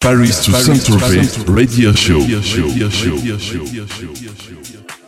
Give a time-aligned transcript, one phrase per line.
[0.00, 2.20] Paris to Saint-Tropez Radio Show.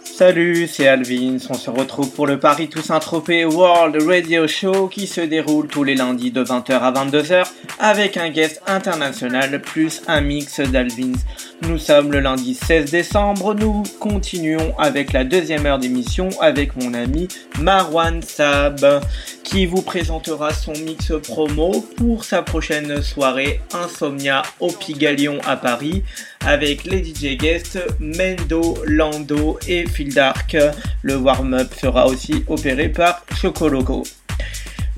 [0.04, 1.38] Salut, c'est Alvin.
[1.48, 5.82] On se retrouve pour le Paris Toussaint Tropez World Radio Show qui se déroule tous
[5.82, 7.46] les lundis de 20h à 22h
[7.78, 11.16] avec un guest international plus un mix d'Alvins.
[11.68, 13.54] Nous sommes le lundi 16 décembre.
[13.54, 17.28] Nous continuons avec la deuxième heure d'émission avec mon ami
[17.60, 19.00] Marwan Sab
[19.44, 26.02] qui vous présentera son mix promo pour sa prochaine soirée Insomnia au Pigalion à Paris
[26.44, 30.56] avec les DJ guests Mendo, Lando et Phil Dark.
[31.02, 34.02] Le warm-up sera aussi opéré par Chocoloco.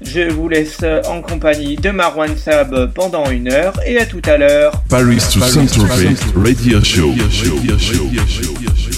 [0.03, 4.37] Je vous laisse en compagnie de Marwan Sab pendant une heure et à tout à
[4.37, 4.73] l'heure.
[4.89, 7.13] Paris to Saint-Tropez Radio Show.
[7.15, 8.94] like the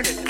[0.00, 0.29] eternity.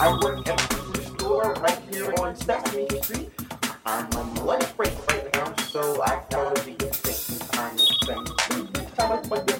[0.00, 3.30] I work at the store right here on Sesame Street.
[3.84, 7.84] I'm on lunch break right now, so I thought it'd be a good time to
[7.84, 8.26] spend
[8.96, 9.57] time with my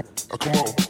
[0.00, 0.89] come, I come on.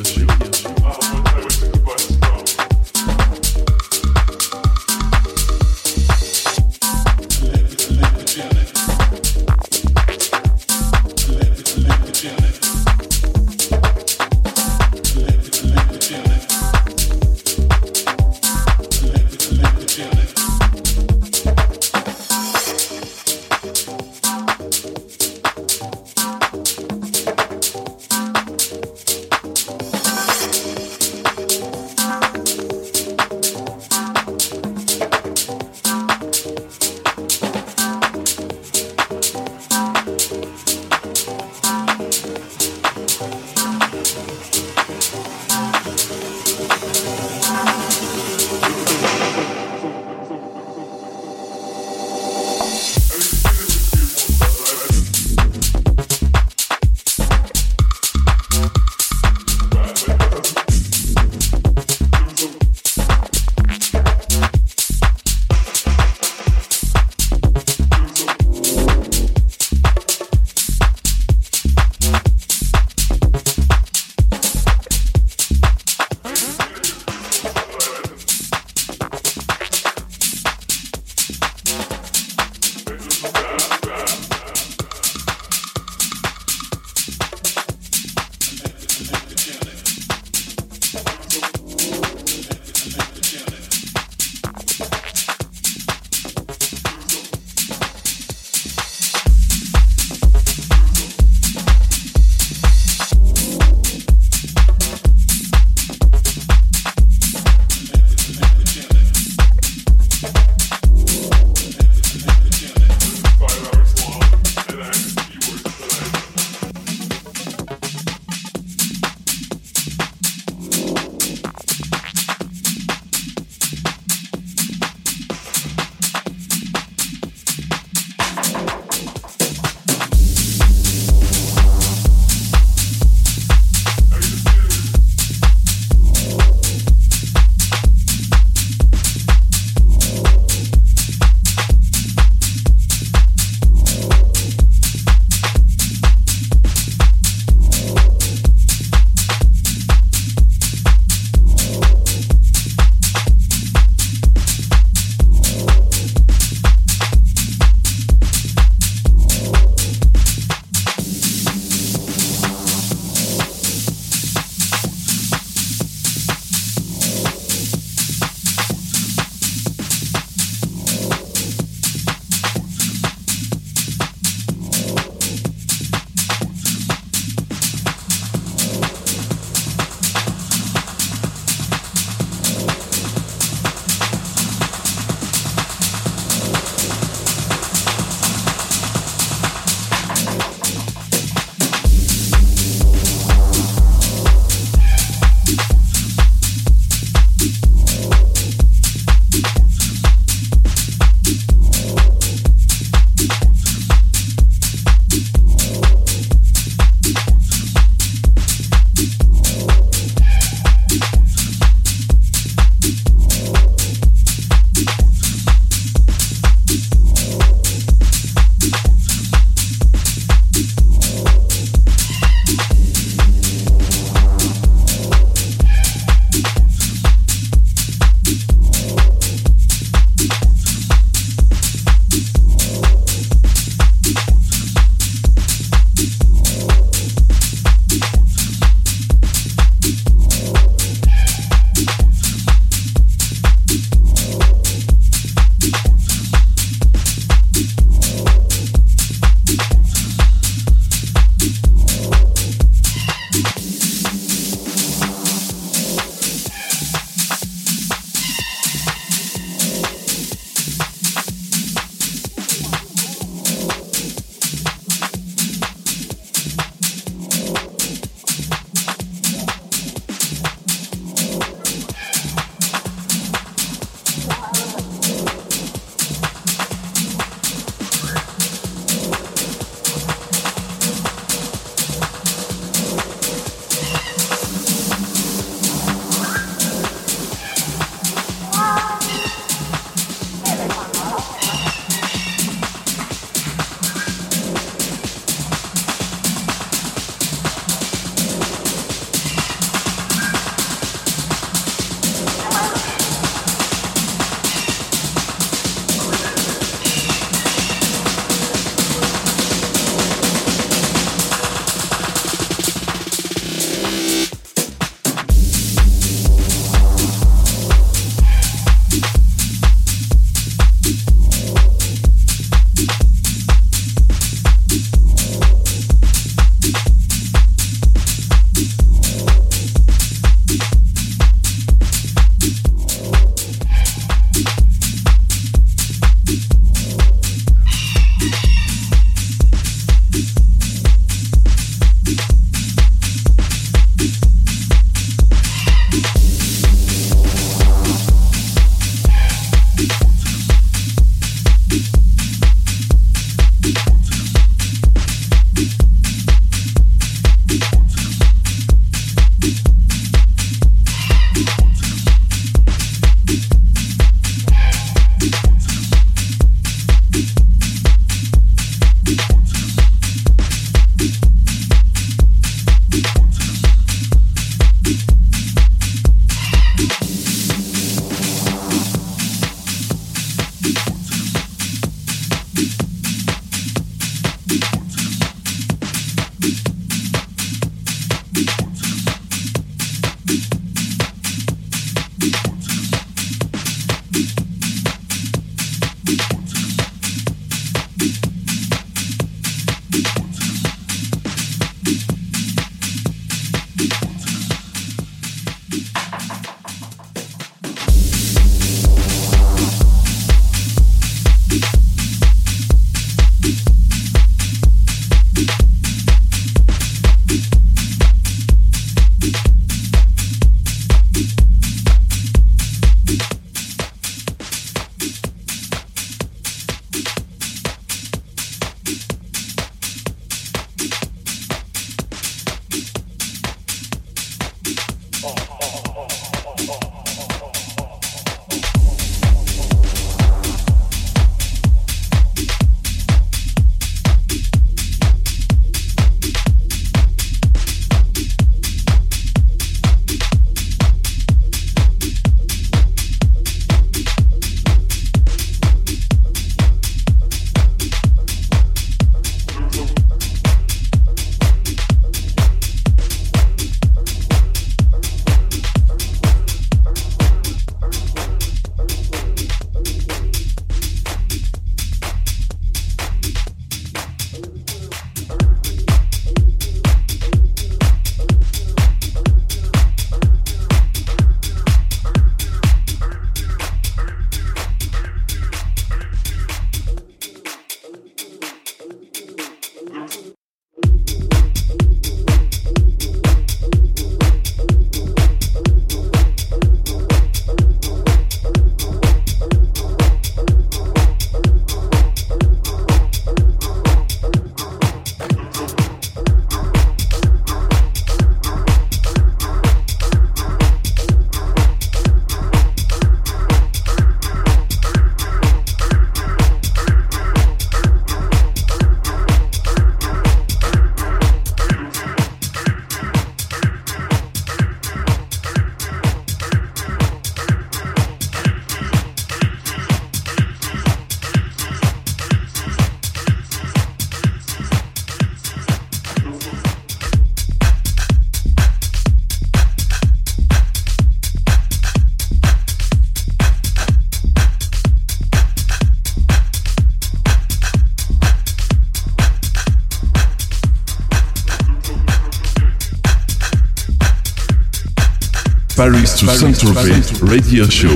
[556.31, 557.89] Radio Show.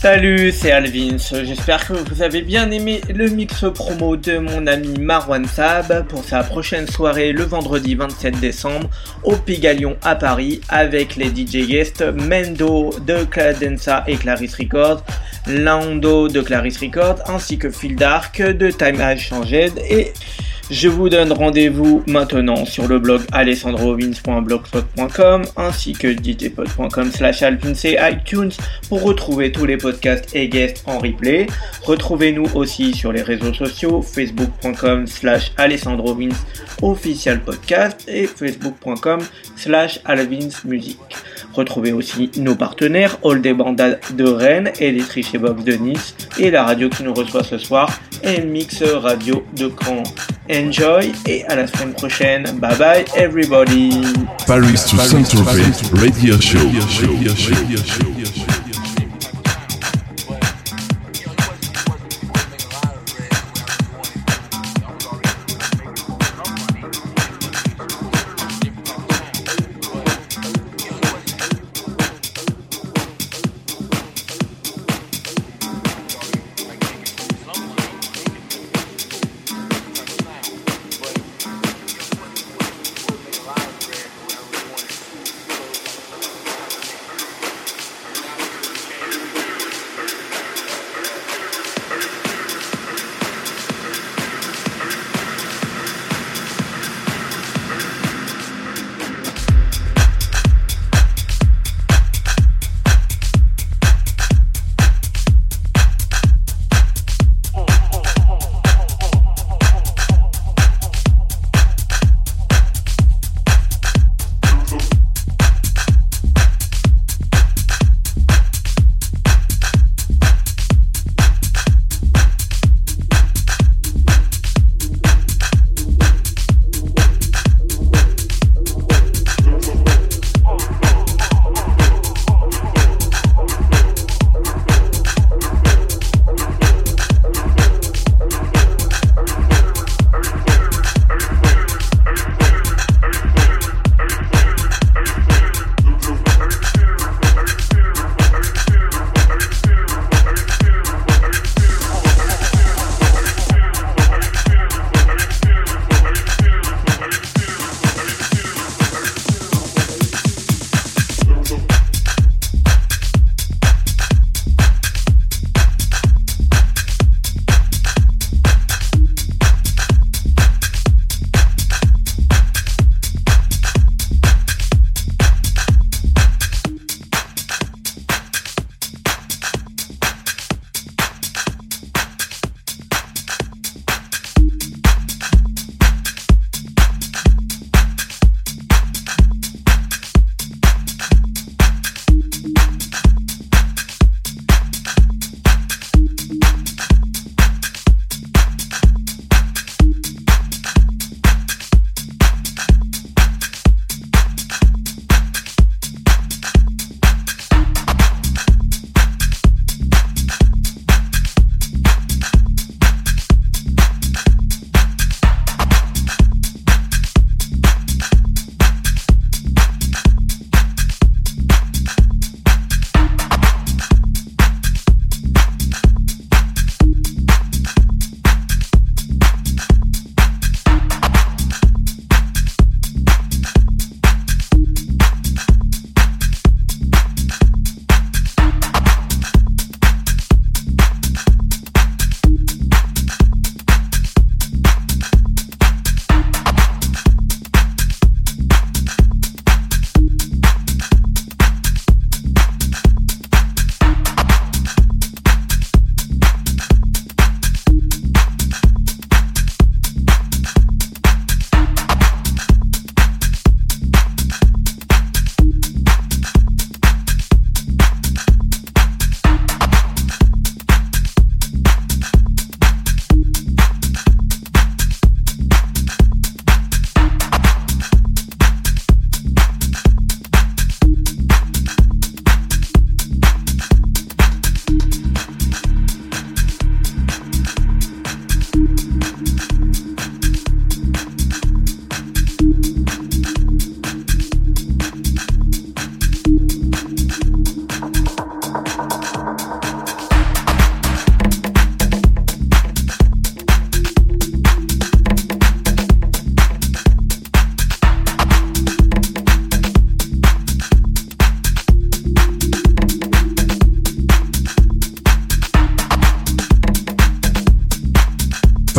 [0.00, 1.18] Salut, c'est Alvins.
[1.18, 6.24] J'espère que vous avez bien aimé le mix promo de mon ami Marwan Sab pour
[6.24, 8.88] sa prochaine soirée le vendredi 27 décembre
[9.22, 15.04] au Pigalion à Paris avec les DJ guests Mendo de Cladensa et Clarisse Records,
[15.46, 20.14] Lando de Clarisse Records ainsi que Phil Dark de Time Has Changed et
[20.70, 27.42] je vous donne rendez-vous maintenant sur le blog alessandrovins.blogspot.com ainsi que djpod.com slash
[27.84, 28.52] et iTunes
[28.88, 31.46] pour retrouver tous les podcasts et guests en replay.
[31.82, 36.28] Retrouvez-nous aussi sur les réseaux sociaux facebook.com slash alessandrovins
[36.82, 39.20] official podcast et facebook.com
[39.56, 40.98] slash alvinsmusic.
[41.52, 46.14] Retrouvez aussi nos partenaires All des Bandas de Rennes et les Triché Box de Nice
[46.38, 48.00] et la radio qui nous reçoit ce soir
[48.46, 50.02] Mix Radio de Caen.
[50.50, 52.44] Enjoy et à la semaine prochaine.
[52.58, 53.90] Bye bye everybody.
[54.46, 56.58] Paris to Saint-Tropez Radio Show.